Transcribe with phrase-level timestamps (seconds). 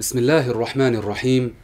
[0.00, 1.54] بسم الله الرحمن الرحيم.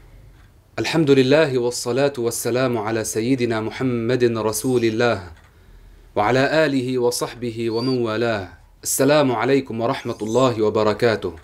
[0.78, 5.32] الحمد لله والصلاة والسلام على سيدنا محمد رسول الله
[6.16, 8.48] وعلى آله وصحبه ومن والاه.
[8.82, 11.34] السلام عليكم ورحمة الله وبركاته.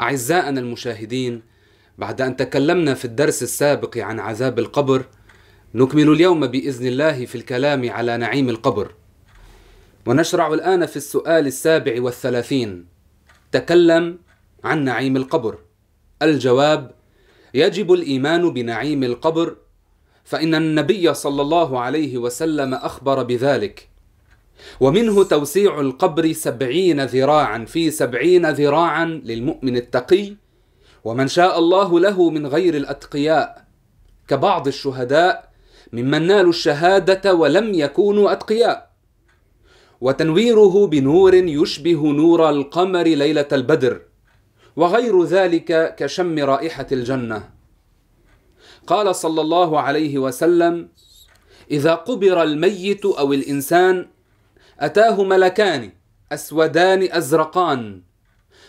[0.00, 1.42] أعزائنا المشاهدين
[1.98, 5.04] بعد أن تكلمنا في الدرس السابق عن عذاب القبر
[5.74, 8.94] نكمل اليوم بإذن الله في الكلام على نعيم القبر.
[10.06, 12.86] ونشرع الآن في السؤال السابع والثلاثين.
[13.52, 14.18] تكلم
[14.64, 15.67] عن نعيم القبر.
[16.22, 16.90] الجواب
[17.54, 19.56] يجب الإيمان بنعيم القبر
[20.24, 23.88] فإن النبي صلى الله عليه وسلم أخبر بذلك.
[24.80, 30.32] ومنه توسيع القبر سبعين ذراعا في سبعين ذراعا للمؤمن التقي
[31.04, 33.64] ومن شاء الله له من غير الأتقياء.
[34.28, 35.48] كبعض الشهداء
[35.92, 38.90] ممن نالوا الشهادة ولم يكونوا أتقياء.
[40.00, 44.07] وتنويره بنور يشبه نور القمر ليلة البدر.
[44.78, 47.50] وغير ذلك كشم رائحة الجنة.
[48.86, 50.88] قال صلى الله عليه وسلم:
[51.70, 54.06] إذا قبر الميت أو الإنسان
[54.80, 55.92] أتاه ملكان
[56.32, 58.02] أسودان أزرقان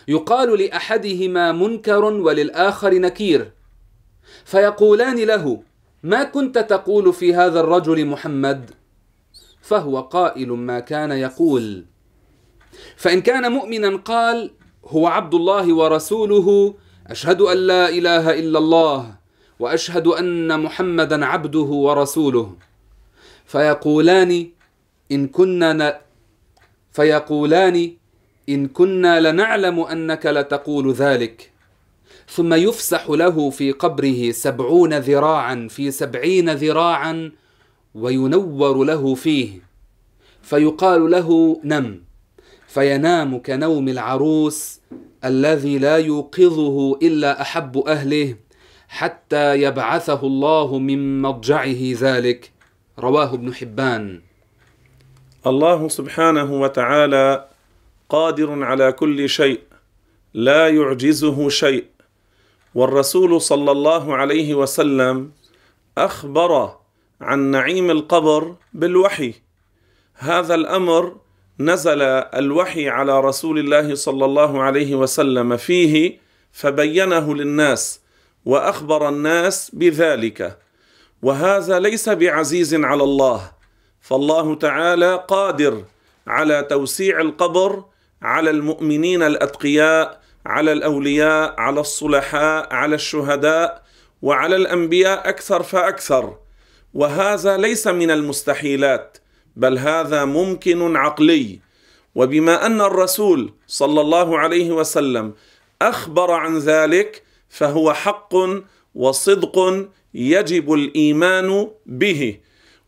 [0.08, 3.52] يقال لأحدهما منكر وللآخر نكير
[4.44, 5.62] فيقولان له:
[6.02, 8.70] ما كنت تقول في هذا الرجل محمد؟
[9.62, 11.84] فهو قائل ما كان يقول
[12.96, 14.50] فإن كان مؤمنا قال
[14.86, 16.74] هو عبد الله ورسوله.
[17.06, 19.14] أشهد أن لا إله إلا الله
[19.58, 22.54] وأشهد أن محمدا عبده ورسوله.
[23.46, 24.48] فيقولان
[25.12, 26.00] إن كنا.
[26.92, 27.90] فيقولان
[28.48, 31.50] إن كنا لنعلم أنك لتقول ذلك.
[32.28, 37.32] ثم يفسح له في قبره سبعون ذراعا في سبعين ذراعا
[37.94, 39.60] وينور له فيه.
[40.42, 42.09] فيقال له نم.
[42.70, 44.80] فينام كنوم العروس
[45.24, 48.36] الذي لا يوقظه إلا أحب أهله
[48.88, 52.52] حتى يبعثه الله من مضجعه ذلك.
[52.98, 54.20] رواه ابن حبان.
[55.46, 57.48] الله سبحانه وتعالى
[58.08, 59.60] قادر على كل شيء
[60.34, 61.84] لا يعجزه شيء.
[62.74, 65.32] والرسول صلى الله عليه وسلم
[65.98, 66.76] أخبر
[67.20, 69.34] عن نعيم القبر بالوحي.
[70.14, 71.16] هذا الأمر
[71.58, 76.18] نزل الوحي على رسول الله صلى الله عليه وسلم فيه
[76.52, 78.00] فبينه للناس
[78.44, 80.58] وأخبر الناس بذلك.
[81.22, 83.52] وهذا ليس بعزيز على الله
[84.00, 85.84] فالله تعالى قادر
[86.26, 87.84] على توسيع القبر
[88.22, 93.82] على المؤمنين الأتقياء على الأولياء على الصلحاء على الشهداء
[94.22, 96.36] وعلى الأنبياء أكثر فأكثر.
[96.94, 99.18] وهذا ليس من المستحيلات
[99.56, 101.58] بل هذا ممكن عقلي.
[102.14, 105.32] وبما أن الرسول صلى الله عليه وسلم
[105.82, 108.34] أخبر عن ذلك فهو حق
[108.94, 112.36] وصدق يجب الإيمان به.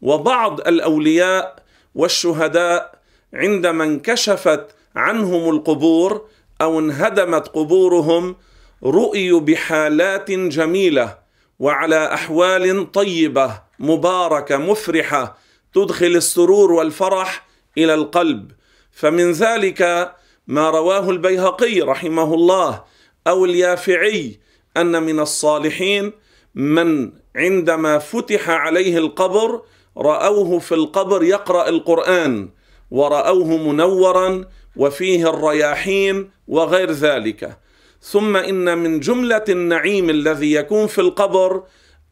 [0.02, 1.62] وبعض الأولياء
[1.94, 2.98] والشهداء
[3.34, 6.26] عندما انكشفت عنهم القبور
[6.60, 8.36] أو انهدمت قبورهم
[8.84, 11.18] رؤيوا بحالات جميلة
[11.58, 15.38] وعلى أحوال طيبة مباركة مفرحة
[15.74, 17.46] تدخل السرور والفرح
[17.78, 18.52] إلى القلب.
[18.92, 20.12] فمن ذلك
[20.46, 22.84] ما رواه البيهقي رحمه الله
[23.26, 24.40] أو اليافعي
[24.76, 26.12] أن من الصالحين
[26.54, 29.62] من عندما فتح عليه القبر
[29.96, 32.50] رأوه في القبر يقرأ القرآن
[32.90, 34.44] ورأوه منورا
[34.76, 37.58] وفيه الرياحين وغير ذلك.
[38.02, 41.62] ثم إن من جملة النعيم الذي يكون في القبر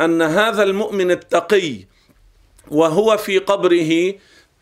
[0.01, 1.75] أن هذا المؤمن التقي
[2.71, 4.15] وهو في قبره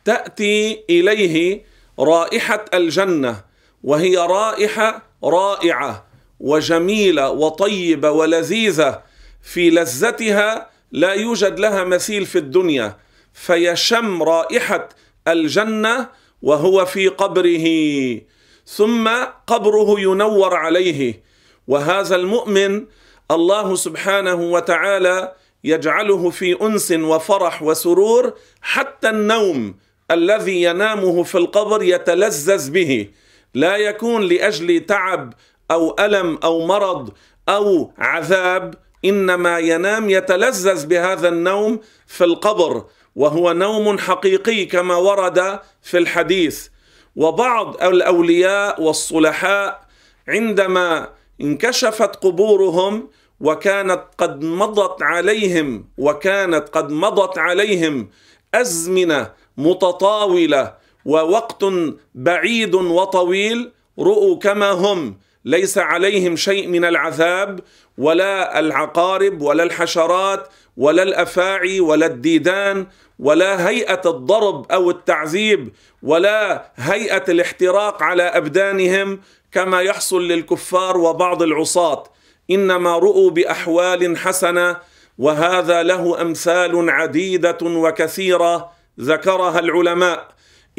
[0.04, 1.64] تأتي إليه
[1.98, 3.44] رائحة الجنة
[3.84, 6.06] وهي رائحة رائعة
[6.40, 9.02] وجميلة وطيبة ولذيذة
[9.42, 12.96] في لذتها لا يوجد لها مثيل في الدنيا
[13.32, 14.88] فيشم رائحة
[15.28, 16.08] الجنة
[16.42, 17.66] وهو في قبره.
[18.66, 19.08] ثم
[19.46, 21.22] قبره ينور عليه
[21.68, 22.86] وهذا المؤمن
[23.30, 25.32] الله سبحانه وتعالى
[25.64, 28.32] يجعله في أنس وفرح وسرور
[28.62, 29.76] حتى النوم
[30.10, 33.08] الذي ينامه في القبر يتلذذ به.
[33.54, 35.32] لا يكون لأجل تعب
[35.70, 37.12] أو ألم أو مرض
[37.48, 38.74] أو عذاب
[39.04, 42.84] إنما ينام يتلذذ بهذا النوم في القبر
[43.16, 46.68] وهو نوم حقيقي كما ورد في الحديث.
[47.16, 49.88] وبعض الأولياء والصلحاء
[50.28, 51.08] عندما
[51.40, 53.08] انكشفت قبورهم
[53.40, 58.08] وكانت قد مضت عليهم وكانت قد مضت عليهم
[58.54, 60.74] أزمنة متطاولة
[61.04, 61.64] ووقت
[62.14, 63.72] بعيد وطويل.
[63.98, 67.60] رؤوا كما هم ليس عليهم شيء من العذاب
[67.98, 72.86] ولا العقارب ولا الحشرات ولا الأفاعي ولا الديدان
[73.18, 79.20] ولا هيئة الضرب أو التعذيب ولا هيئة الاحتراق على أبدانهم
[79.52, 82.04] كما يحصل للكفار وبعض العصاة.
[82.50, 84.76] إنما رؤوا بأحوال حسنة
[85.18, 90.28] وهذا له أمثال عديدة وكثيرة ذكرها العلماء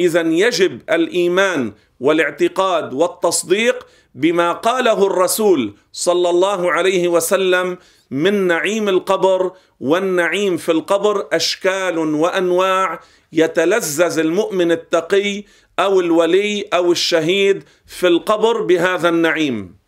[0.00, 7.78] اذا يجب الإيمان والاعتقاد والتصديق بما قاله الرسول صلى الله عليه وسلم
[8.10, 13.00] من نعيم القبر والنعيم في القبر أشكال وأنواع
[13.32, 15.44] يتلذذ المؤمن التقي
[15.78, 19.79] أو الولي أو الشهيد في القبر بهذا النعيم.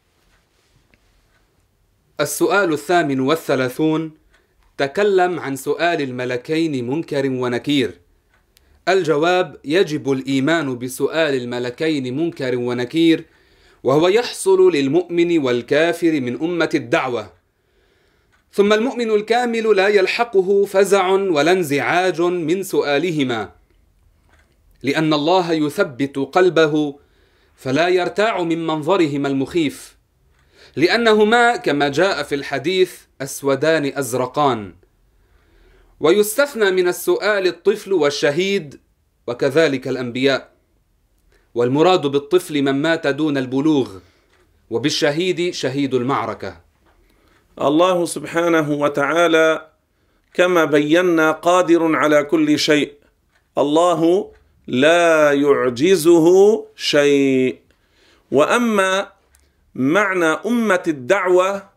[2.21, 4.11] السؤال الثامن والثلاثون
[4.79, 7.99] تكلم عن سؤال الملكين منكر ونكير.
[8.89, 13.25] الجواب يجب الإيمان بسؤال الملكين منكر ونكير
[13.83, 17.33] وهو يحصل للمؤمن والكافر من أمة الدعوة.
[18.53, 23.53] ثم المؤمن الكامل لا يلحقه فزع ولا انزعاج من سؤالهما.
[24.83, 26.99] لأن الله يثبت قلبه
[27.57, 30.02] فلا يرتاع من منظرهما المخيف.
[30.77, 34.75] لأنهما كما جاء في الحديث أسودان أزرقان.
[36.01, 38.81] ويستثنى من السؤال الطفل والشهيد
[39.27, 40.53] وكذلك الأنبياء.
[41.55, 43.99] والمراد بالطفل من مات دون البلوغ
[44.71, 46.61] وبالشهيد شهيد المعركة.
[47.61, 49.69] الله سبحانه وتعالى
[50.35, 52.93] كما بينا قادر على كل شيء.
[53.59, 54.33] الله
[54.67, 56.27] لا يعجزه
[56.77, 57.59] شيء.
[58.31, 59.13] وأما
[59.75, 61.73] معنى أمة الدعوة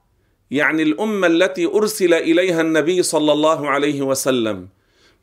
[0.51, 4.67] يعني الأمة التي أرسل إليها النبي صلى الله عليه وسلم.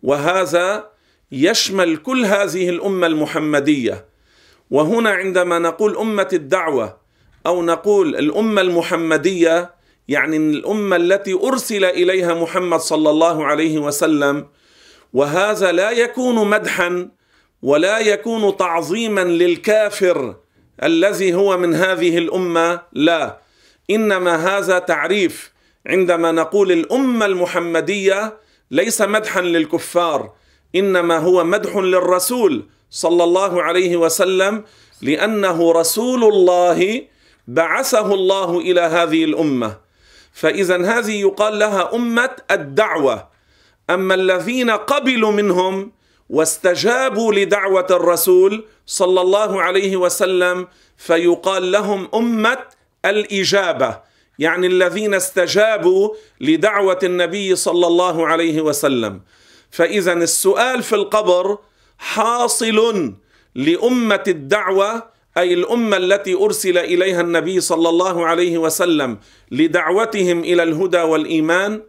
[0.02, 0.90] وهذا
[1.32, 4.04] يشمل كل هذه الأمة المحمدية.
[4.70, 6.96] وهنا عندما نقول أمة الدعوة
[7.46, 9.74] أو نقول الأمة المحمدية
[10.08, 14.46] يعني الأمة التي أرسل إليها محمد صلى الله عليه وسلم.
[15.12, 17.08] وهذا لا يكون مدحا
[17.62, 20.36] ولا يكون تعظيما للكافر.
[20.82, 23.38] الذي هو من هذه الأمة؟ لا.
[23.90, 25.52] إنما هذا تعريف
[25.86, 28.36] عندما نقول الأمة المحمدية
[28.70, 30.32] ليس مدحا للكفار
[30.76, 34.64] إنما هو مدح للرسول صلى الله عليه وسلم
[35.02, 37.02] لأنه رسول الله
[37.48, 39.76] بعثه الله إلى هذه الأمة.
[40.32, 43.28] فإذا هذه يقال لها أمة الدعوة.
[43.90, 45.92] أما الذين قبلوا منهم
[46.30, 52.58] واستجابوا لدعوة الرسول صلى الله عليه وسلم فيقال لهم أمة
[53.04, 54.00] الإجابة
[54.38, 59.20] يعني الذين استجابوا لدعوة النبي صلى الله عليه وسلم.
[59.70, 61.58] فإذا السؤال في القبر
[61.98, 63.12] حاصل
[63.54, 69.19] لأمة الدعوة أي الأمة التي أرسل إليها النبي صلى الله عليه وسلم
[69.50, 71.82] لدعوتهم إلى الهدى والإيمان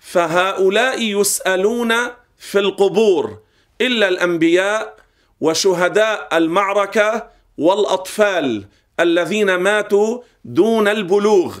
[0.00, 1.94] فهؤلاء يسألون
[2.38, 3.38] في القبور.
[3.80, 4.96] إلا الأنبياء
[5.40, 8.64] وشهداء المعركة والأطفال
[9.00, 11.56] الذين ماتوا دون البلوغ.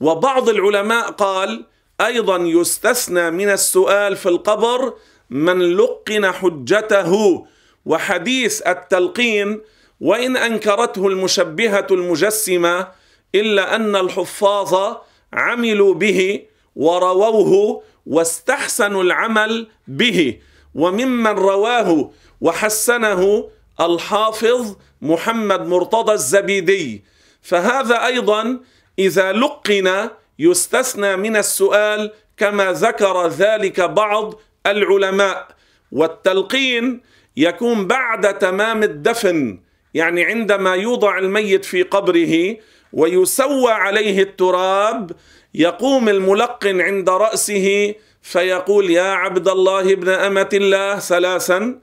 [0.00, 1.64] وبعض العلماء قال
[2.00, 4.94] أيضا يستثنى من السؤال في القبر
[5.30, 7.46] من لقن حجته.
[7.86, 9.60] وحديث التلقين
[10.00, 12.88] وإن أنكرته المشبهة المجسمة
[13.34, 14.96] إلا أن الحفاظ
[15.32, 16.42] عملوا به
[16.76, 20.38] ورووه واستحسنوا العمل به.
[20.74, 23.48] وممن رواه وحسنه
[23.80, 27.04] الحافظ محمد مرتضى الزبيدي.
[27.42, 28.60] فهذا أيضا
[28.98, 34.34] إذا لقن يستثنى من السؤال كما ذكر ذلك بعض
[34.66, 35.48] العلماء.
[35.92, 37.00] والتلقين
[37.36, 39.60] يكون بعد تمام الدفن
[39.94, 42.56] يعني عندما يوضع الميت في قبره
[42.92, 45.10] ويسوى عليه التراب
[45.54, 51.78] يقوم الملقن عند رأسه فيقول يا عبد الله ابن أمة الله ثلاثا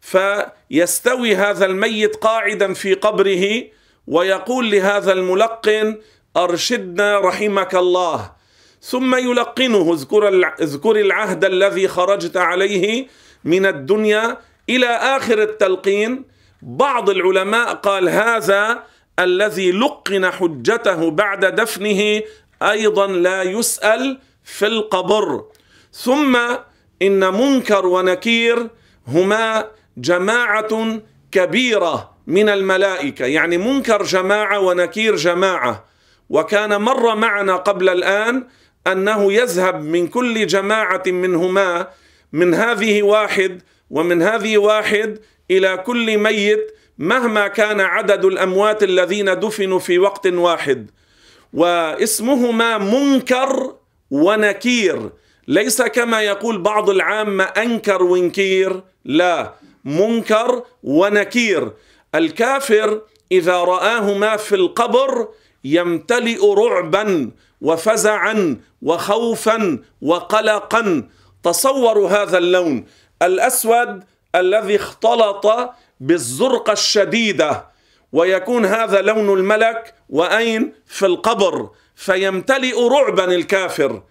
[0.00, 3.64] فيستوي هذا الميت قاعدا في قبره
[4.06, 5.98] ويقول لهذا الملقن
[6.36, 8.32] أرشدنا رحمك الله.
[8.82, 9.92] ثم يلقنه
[10.60, 13.06] اذكر العهد الذي خرجت عليه
[13.44, 16.24] من الدنيا إلى آخر التلقين.
[16.62, 18.82] بعض العلماء قال هذا
[19.18, 22.22] الذي لقن حجته بعد دفنه
[22.62, 25.44] أيضا لا يسأل في القبر.
[25.92, 26.38] ثم
[27.02, 28.68] إن منكر ونكير
[29.08, 31.00] هما جماعة
[31.32, 33.26] كبيرة من الملائكة.
[33.26, 35.84] يعني منكر جماعة ونكير جماعة.
[36.30, 38.46] وكان مر معنا قبل الآن
[38.86, 41.88] أنه يذهب من كل جماعة منهما
[42.32, 45.18] من هذه واحد ومن هذه واحد
[45.50, 50.90] إلى كل ميت مهما كان عدد الأموات الذين دفنوا في وقت واحد.
[51.52, 53.74] واسمهما منكر
[54.10, 55.10] ونكير.
[55.48, 61.72] ليس كما يقول بعض العامة أنكر ونكير لا منكر ونكير.
[62.14, 63.00] الكافر
[63.32, 65.28] إذا رآهما في القبر
[65.64, 67.30] يمتلئ رعبا
[67.60, 71.08] وفزعا وخوفا وقلقا.
[71.42, 72.84] تصوروا هذا اللون.
[73.22, 75.46] الأسود الذي اختلط
[76.00, 77.66] بالزرقة الشديدة
[78.12, 81.70] ويكون هذا لون الملك وأين؟ في القبر.
[81.96, 84.02] فيمتلئ رعبا الكافر.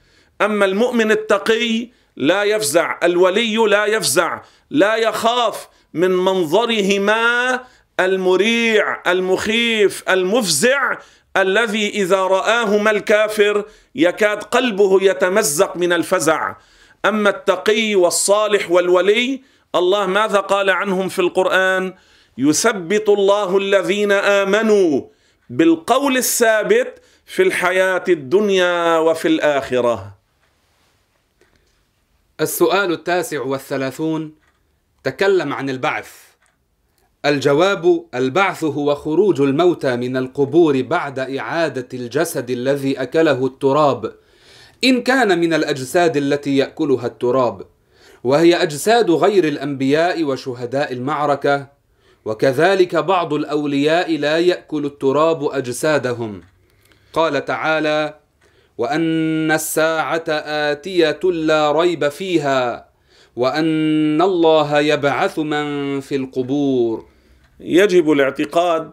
[0.41, 7.59] أما المؤمن التقي لا يفزع الولي لا يفزع لا يخاف من منظرهما
[7.99, 10.97] المريع المخيف المفزع
[11.37, 16.55] الذي إذا رآهما الكافر يكاد قلبه يتمزق من الفزع.
[17.05, 19.41] أما التقي والصالح والولي
[19.75, 21.93] الله ماذا قال عنهم في القرآن؟
[22.37, 25.01] يثبت الله الذين آمنوا
[25.49, 30.20] بالقول الثابت في الحياة الدنيا وفي الآخرة.
[32.41, 34.31] السؤال التاسع والثلاثون
[35.03, 36.11] تكلم عن البعث.
[37.25, 44.15] الجواب البعث هو خروج الموتى من القبور بعد إعادة الجسد الذي أكله التراب.
[44.83, 47.65] إن كان من الأجساد التي يأكلها التراب
[48.23, 51.67] وهي أجساد غير الأنبياء وشهداء المعركة
[52.25, 56.41] وكذلك بعض الأولياء لا يأكل التراب أجسادهم.
[57.13, 58.20] قال تعالى
[58.81, 62.89] وأن الساعة آتية لا ريب فيها
[63.35, 67.05] وأن الله يبعث من في القبور.
[67.59, 68.91] يجب الاعتقاد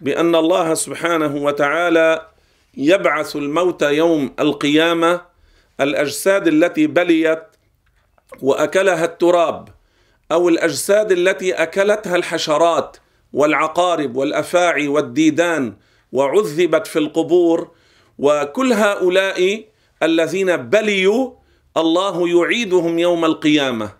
[0.00, 2.28] بأن الله سبحانه وتعالى
[2.76, 5.20] يبعث الموتى يوم القيامة
[5.80, 7.42] الأجساد التي بليت
[8.42, 9.68] وأكلها التراب
[10.32, 12.96] أو الأجساد التي أكلتها الحشرات
[13.32, 15.76] والعقارب والأفاعي والديدان
[16.12, 17.75] وعذبت في القبور
[18.18, 19.64] وكل هؤلاء
[20.02, 21.30] الذين بليوا
[21.76, 23.92] الله يعيدهم يوم القيامة.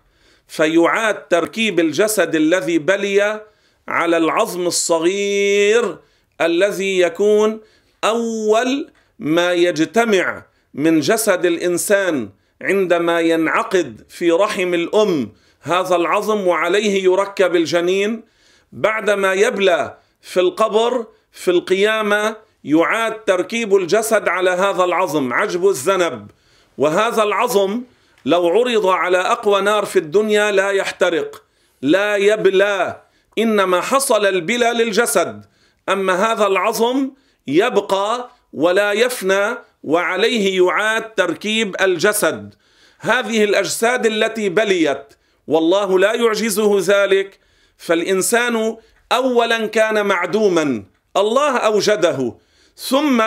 [0.47, 3.41] فيعاد تركيب الجسد الذي بلي
[3.87, 5.97] على العظم الصغير
[6.41, 7.61] الذي يكون
[8.03, 12.29] أول ما يجتمع من جسد الإنسان
[12.61, 15.31] عندما ينعقد في رحم الأم
[15.61, 18.23] هذا العظم وعليه يركب الجنين.
[18.71, 22.35] بعدما يبلى في القبر في القيامة
[22.67, 26.31] يعاد تركيب الجسد على هذا العظم عجب الذنب.
[26.77, 27.81] وهذا العظم
[28.25, 31.43] لو عرض على أقوى نار في الدنيا لا يحترق
[31.81, 33.01] لا يبلى
[33.37, 35.45] إنما حصل البلى للجسد.
[35.89, 37.11] أما هذا العظم
[37.47, 42.55] يبقى ولا يفنى وعليه يعاد تركيب الجسد.
[42.99, 45.13] هذه الأجساد التي بليت
[45.47, 47.39] والله لا يعجزه ذلك.
[47.77, 48.77] فالإنسان
[49.11, 50.83] اولا كان معدوما
[51.17, 52.37] الله أوجده.
[52.77, 53.23] ثم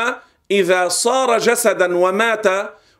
[0.51, 2.47] إذا صار جسدا ومات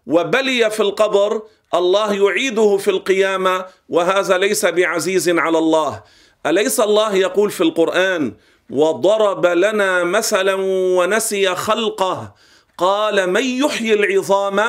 [0.07, 1.43] وبلي في القبر
[1.75, 6.03] الله يعيده في القيامة وهذا ليس بعزيز على الله.
[6.47, 8.35] أليس الله يقول في القرآن
[8.71, 10.55] وضرب لنا مثلا
[10.99, 12.35] ونسي خلقه
[12.79, 14.61] قال من يحيي العظام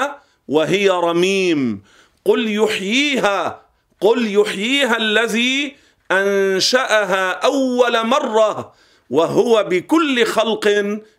[0.48, 1.84] وهي رميم؟
[2.26, 3.62] قل يحييها
[4.02, 5.76] قل يحييها الذي
[6.12, 8.74] أنشأها أول مرة
[9.12, 10.66] وهو بكل خلق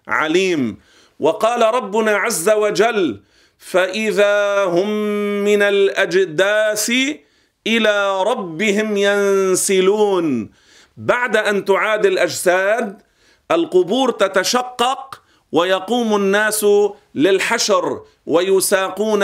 [0.08, 0.78] عليم.
[1.20, 3.22] وقال ربنا عز وجل
[3.58, 4.88] فإذا هم
[5.44, 6.92] من الأجداث
[7.66, 10.50] إلى ربهم ينسلون.
[10.96, 13.02] بعد أن تعاد الأجساد
[13.50, 15.22] القبور تتشقق
[15.52, 16.66] ويقوم الناس
[17.14, 19.22] للحشر ويساقون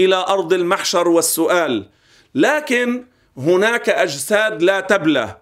[0.00, 1.88] إلى أرض المحشر والسؤال.
[2.34, 3.04] لكن
[3.36, 5.36] هناك أجساد لا تبلى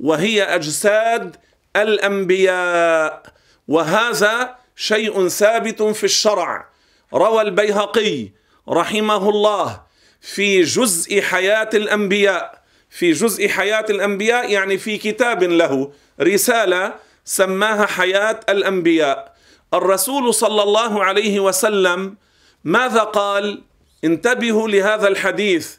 [0.00, 1.36] وهي أجساد
[1.76, 3.22] الأنبياء
[3.68, 6.68] وهذا شيء ثابت في الشرع.
[7.14, 8.28] روى البيهقي
[8.68, 9.82] رحمه الله
[10.20, 12.62] في جزء حياة الأنبياء.
[12.90, 19.36] في جزء حياة الأنبياء يعني في كتاب له رسالة سماها حياة الأنبياء.
[19.74, 22.16] الرسول صلى الله عليه وسلم
[22.64, 23.62] ماذا قال؟
[24.04, 25.76] انتبهوا لهذا الحديث.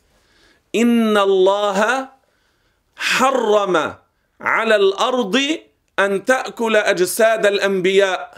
[0.75, 2.09] إن الله
[2.95, 3.95] حرم
[4.41, 5.39] على الأرض
[5.99, 8.33] أن تأكل أجساد الأنبياء.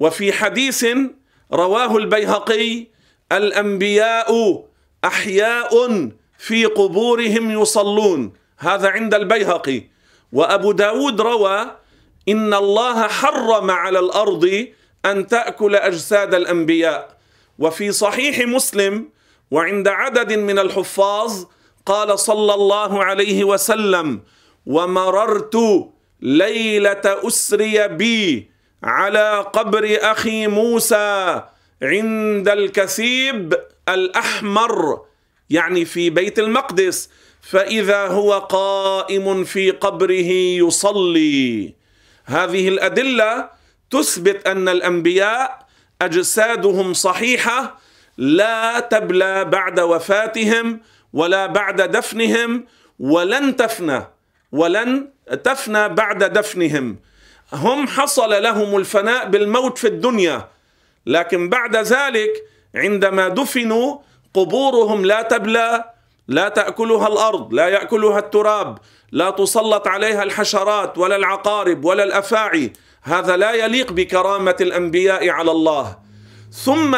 [0.00, 0.86] وفي حديث
[1.52, 2.86] رواه البيهقي
[3.32, 4.62] الأنبياء
[5.04, 5.72] أحياء
[6.38, 8.32] في قبورهم يصلون.
[8.58, 9.82] هذا عند البيهقي.
[10.32, 11.76] وأبو داود روى
[12.28, 14.66] إن الله حرم على الأرض
[15.04, 17.16] أن تأكل أجساد الأنبياء.
[17.58, 19.08] وفي صحيح مسلم
[19.50, 21.44] وعند عدد من الحفاظ
[21.86, 24.20] قال صلى الله عليه وسلم
[24.66, 25.56] ومررت
[26.22, 28.50] ليلة أسري بي
[28.82, 31.42] على قبر أخي موسى
[31.82, 33.54] عند الكثيب
[33.88, 35.00] الأحمر
[35.50, 37.10] يعني في بيت المقدس.
[37.40, 40.30] فإذا هو قائم في قبره
[40.66, 41.74] يصلي.
[42.24, 43.50] هذه الأدلة
[43.90, 45.66] تثبت أن الأنبياء
[46.02, 47.78] أجسادهم صحيحة
[48.16, 50.80] لا تبلى بعد وفاتهم
[51.12, 52.66] ولا بعد دفنهم
[52.98, 54.02] ولن تفنى
[54.52, 55.08] ولن
[55.44, 56.96] تفنى بعد دفنهم.
[57.52, 60.48] هم حصل لهم الفناء بالموت في الدنيا.
[61.06, 62.30] لكن بعد ذلك
[62.74, 63.98] عندما دفنوا
[64.34, 65.84] قبورهم لا تبلى
[66.28, 68.78] لا تأكلها الأرض لا يأكلها التراب
[69.12, 72.72] لا تسلط عليها الحشرات ولا العقارب ولا الأفاعي.
[73.02, 75.96] هذا لا يليق بكرامة الأنبياء على الله.
[76.52, 76.96] ثم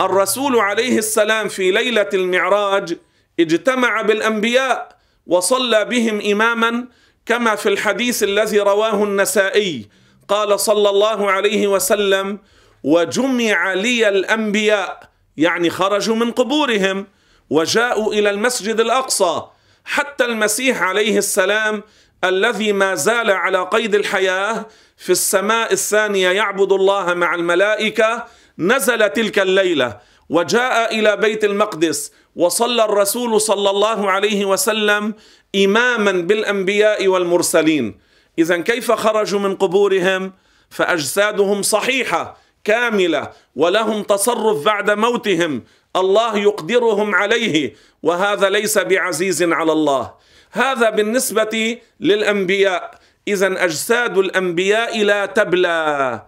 [0.00, 2.96] الرسول عليه السلام في ليلة المعراج
[3.40, 6.86] اجتمع بالأنبياء وصلى بهم إماما
[7.26, 9.88] كما في الحديث الذي رواه النسائي
[10.28, 12.38] قال صلى الله عليه وسلم
[12.82, 17.06] وجمع لي الأنبياء يعني خرجوا من قبورهم
[17.50, 19.42] وجاءوا إلى المسجد الأقصى
[19.84, 21.82] حتى المسيح عليه السلام
[22.24, 24.66] الذي ما زال على قيد الحياة
[24.96, 28.24] في السماء الثانية يعبد الله مع الملائكة
[28.58, 29.98] نزل تلك الليلة
[30.30, 35.14] وجاء إلى بيت المقدس وصلى الرسول صلى الله عليه وسلم
[35.56, 37.98] إماما بالأنبياء والمرسلين.
[38.38, 40.32] اذا كيف خرجوا من قبورهم؟
[40.70, 45.62] فأجسادهم صحيحة كاملة ولهم تصرف بعد موتهم.
[45.96, 50.12] الله يقدرهم عليه وهذا ليس بعزيز على الله.
[50.50, 53.00] هذا بالنسبة للأنبياء.
[53.28, 56.22] اذا أجساد الأنبياء لا تبلى.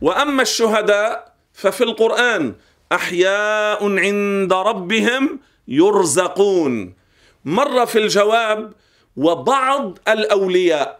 [0.00, 2.54] وأما الشهداء ففي القرآن
[2.92, 6.94] أحياء عند ربهم يرزقون.
[7.44, 8.72] مر في الجواب
[9.16, 10.98] وبعض الأولياء.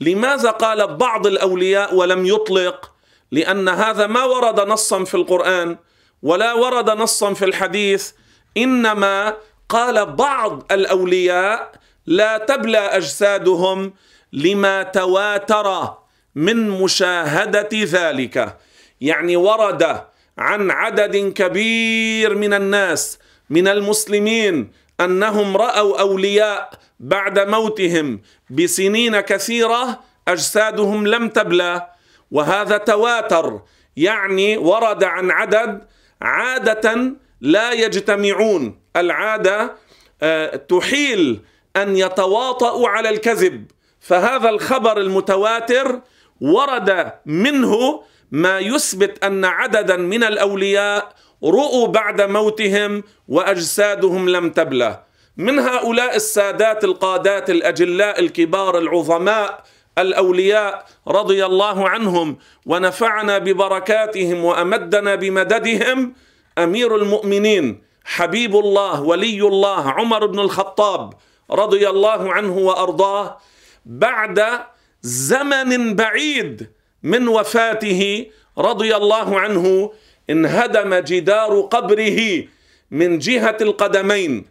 [0.00, 2.92] لماذا قال بعض الأولياء ولم يطلق؟
[3.32, 5.76] لأن هذا ما ورد نصا في القرآن
[6.22, 8.12] ولا ورد نصا في الحديث.
[8.56, 9.36] إنما
[9.68, 11.72] قال بعض الأولياء
[12.06, 13.92] لا تبلى أجسادهم
[14.32, 15.94] لما تواتر
[16.34, 18.58] من مشاهدة ذلك.
[19.00, 20.04] يعني ورد
[20.38, 23.18] عن عدد كبير من الناس
[23.50, 24.70] من المسلمين
[25.00, 26.70] أنهم رأوا أولياء
[27.00, 28.20] بعد موتهم
[28.50, 31.90] بسنين كثيرة أجسادهم لم تبلى.
[32.30, 33.60] وهذا تواتر
[33.96, 35.82] يعني ورد عن عدد
[36.22, 38.80] عادة لا يجتمعون.
[38.96, 39.74] العادة
[40.22, 41.40] آه، تحيل
[41.76, 43.66] أن يتواطؤوا على الكذب.
[44.00, 46.00] فهذا الخبر المتواتر
[46.40, 51.12] ورد منه ما يثبت أن عددا من الأولياء
[51.44, 55.02] رؤوا بعد موتهم وأجسادهم لم تبلى
[55.36, 59.64] من هؤلاء السادات القادات الأجلاء الكبار العظماء
[59.98, 66.12] الأولياء رضي الله عنهم ونفعنا ببركاتهم وأمدنا بمددهم
[66.58, 71.12] أمير المؤمنين حبيب الله ولي الله عمر بن الخطاب
[71.50, 73.38] رضي الله عنه وأرضاه
[73.86, 74.60] بعد
[75.02, 76.70] زمن بعيد
[77.02, 78.26] من وفاته
[78.58, 79.92] رضي الله عنه
[80.30, 82.44] انهدم جدار قبره
[82.90, 84.46] من جهة القدمين.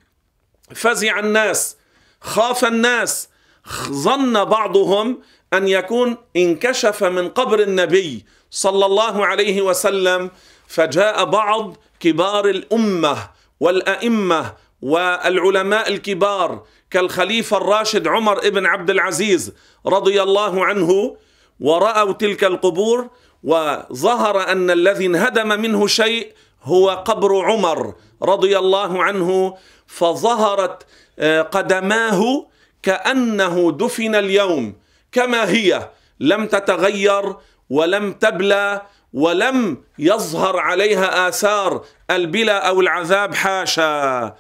[0.76, 1.78] فزع الناس
[2.22, 3.30] خاف الناس
[3.92, 5.20] ظن بعضهم
[5.54, 10.32] أن يكون انكشف من قبر النبي صلى الله عليه وسلم.
[10.68, 13.30] فجاء بعض كبار الأمة
[13.60, 19.54] والأئمة والعلماء الكبار كالخليفة الراشد عمر بن عبد العزيز
[19.86, 21.18] رضي الله عنه
[21.60, 23.10] ورأوا تلك القبور
[23.44, 30.86] وظهر أن الذي انهدم منه شيء هو قبر عمر رضي الله عنه فظهرت
[31.20, 32.48] آه، قدماه
[32.84, 34.76] كأنه دفن اليوم.
[35.12, 35.90] كما هي
[36.20, 37.36] لم تتغير
[37.70, 38.82] ولم تبلى
[39.14, 44.36] ولم يظهر عليها آثار البلا أو العذاب حاشا.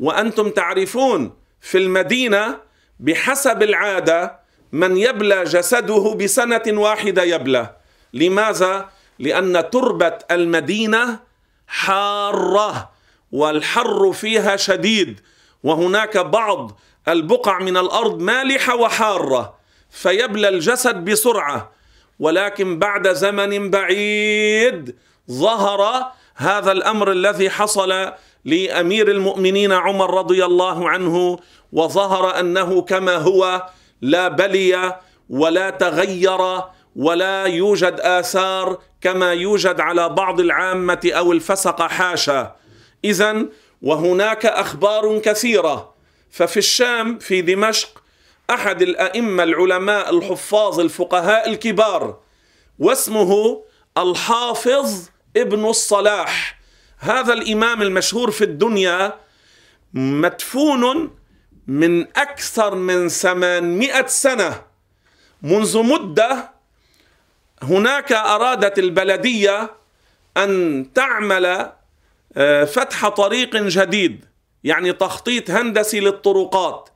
[0.00, 2.60] وأنتم تعرفون في المدينة
[3.00, 4.37] بحسب العادة
[4.72, 7.76] من يبلى جسده بسنة واحدة يبلى.
[8.14, 11.20] لماذا؟ لأن تربة المدينة
[11.66, 12.90] حارة
[13.32, 15.20] والحر فيها شديد
[15.62, 19.54] وهناك بعض البقع من الأرض مالحة وحارة
[19.90, 21.72] فيبلى الجسد بسرعة.
[22.18, 24.96] ولكن بعد زمن بعيد
[25.30, 28.12] ظهر هذا الأمر الذي حصل
[28.44, 31.38] لأمير المؤمنين عمر رضي الله عنه
[31.72, 33.66] وظهر أنه كما هو
[34.02, 36.62] لا بلي ولا تغير
[36.96, 42.56] ولا يوجد آثار كما يوجد على بعض العامة أو الفسق حاشا.
[43.04, 43.46] إذا
[43.82, 45.94] وهناك أخبار كثيرة.
[46.30, 48.02] ففي الشام في دمشق
[48.50, 52.20] أحد الأئمة العلماء الحفاظ الفقهاء الكبار
[52.78, 53.62] واسمه
[53.98, 56.58] الحافظ ابن الصلاح.
[56.98, 59.14] هذا الإمام المشهور في الدنيا
[59.94, 61.10] مدفون
[61.68, 64.62] من أكثر من 800 سنة.
[65.42, 66.50] منذ مدة
[67.62, 69.70] هناك أرادت البلدية
[70.36, 71.72] أن تعمل
[72.36, 74.24] آه، فتح طريق جديد
[74.64, 76.88] يعني تخطيط هندسي للطرقات.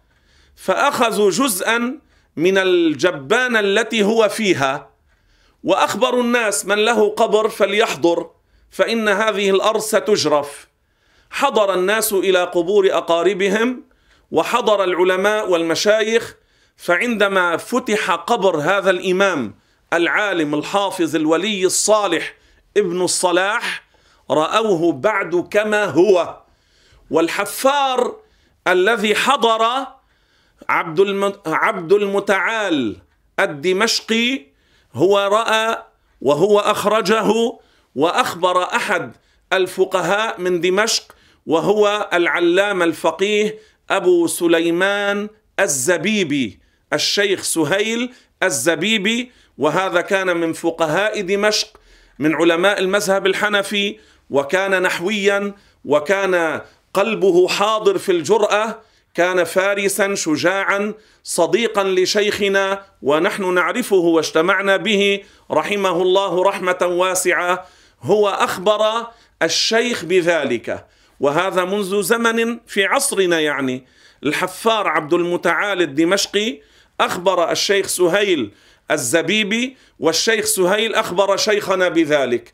[0.57, 1.99] فأخذوا جزءا
[2.37, 4.91] من الجبانة التي هو فيها
[5.65, 8.31] وأخبروا الناس من له قبر فليحضر
[8.71, 10.69] فإن هذه الأرض ستجرف.
[11.31, 13.92] حضر الناس إلى قبور أقاربهم
[14.33, 16.35] وحضر العلماء والمشايخ
[16.77, 19.55] فعندما فتح قبر هذا الإمام
[19.93, 22.35] العالم الحافظ الولي الصالح
[22.77, 23.85] ابن الصلاح
[24.31, 26.41] رأوه بعد كما هو.
[27.11, 28.17] والحفار
[28.69, 29.87] الذي حضر
[30.69, 32.97] عبد عبد المتعال
[33.41, 34.47] الدمشقي
[34.95, 35.83] هو رأى
[36.21, 37.33] وهو أخرجه
[37.95, 39.17] وأخبر أحد
[39.53, 41.03] الفقهاء من دمشق
[41.47, 43.59] وهو العلامة الفقيه
[43.97, 45.29] أبو سليمان
[45.61, 46.59] الزبيبي
[46.93, 51.69] الشيخ سهيل الزبيبي وهذا كان من فقهاء دمشق
[52.19, 53.99] من علماء المذهب الحنفي
[54.31, 56.61] وكان نحويا وكان
[56.95, 58.81] قلبه حاضر في الجرأة
[59.15, 67.67] كان فارسا شجاعا صديقا لشيخنا ونحن نعرفه واجتمعنا به رحمه الله رحمة واسعة
[68.03, 69.07] هو أخبر
[69.43, 70.87] الشيخ بذلك.
[71.23, 73.87] وهذا منذ زمن في عصرنا يعني.
[74.25, 76.61] الحفار عبد المتعال الدمشقي
[77.01, 78.51] أخبر الشيخ سهيل
[78.91, 82.53] الزبيبي والشيخ سهيل أخبر شيخنا بذلك.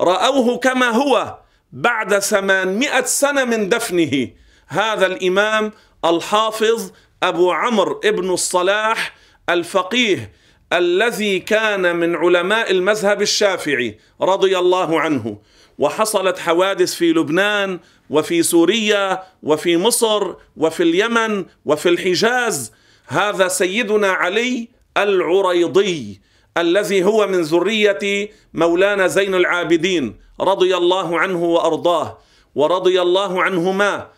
[0.00, 1.38] رأوه كما هو
[1.72, 4.28] بعد ثمانمائة سنة من دفنه.
[4.68, 5.72] هذا الإمام
[6.04, 6.90] الحافظ
[7.22, 9.14] أبو عمرو ابن الصلاح
[9.48, 10.32] الفقيه
[10.72, 15.38] الذي كان من علماء المذهب الشافعي رضي الله عنه.
[15.78, 22.72] وحصلت حوادث في لبنان وفي سوريا وفي مصر وفي اليمن وفي الحجاز.
[23.06, 26.20] هذا سيدنا علي العريضي
[26.56, 32.18] الذي هو من ذرية مولانا زين العابدين رضي الله عنه وأرضاه
[32.54, 34.08] ورضي الله عنهما.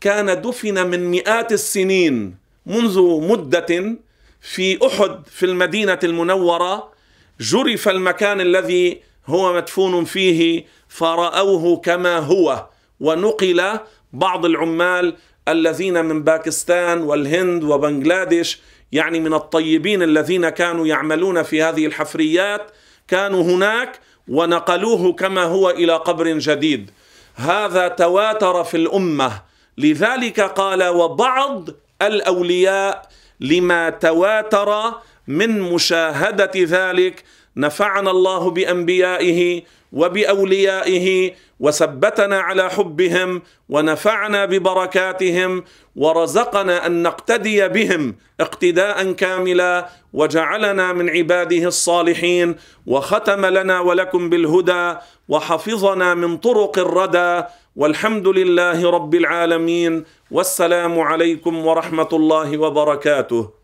[0.00, 3.96] كان دفن من مئات السنين منذ مدة
[4.40, 6.92] في أحد في المدينة المنورة.
[7.40, 12.66] جرف المكان الذي هو مدفون فيه فرأوه كما هو.
[13.00, 13.78] ونقل
[14.12, 15.16] بعض العمال
[15.48, 18.60] الذين من باكستان والهند وبنغلاديش
[18.92, 22.70] يعني من الطيبين الذين كانوا يعملون في هذه الحفريات
[23.08, 26.90] كانوا هناك ونقلوه كما هو إلى قبر جديد.
[27.36, 29.42] هذا تواتر في الأمة.
[29.78, 31.68] لذلك قال وبعض
[32.02, 33.08] الأولياء
[33.40, 34.92] لما تواتر
[35.28, 37.24] من مشاهدة ذلك
[37.58, 45.64] نفعنا الله بأنبيائه وبأوليائه وثبتنا على حبهم ونفعنا ببركاتهم
[45.96, 54.94] ورزقنا أن نقتدي بهم اقتداء كاملا وجعلنا من عباده الصالحين وختم لنا ولكم بالهدى
[55.28, 57.44] وحفظنا من طرق الردى
[57.76, 63.57] والحمد لله رب العالمين والسلام عليكم ورحمة الله وبركاته